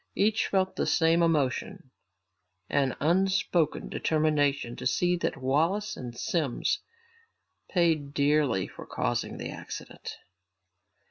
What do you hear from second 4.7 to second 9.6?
to see that Wallace and Simms paid dearly for causing the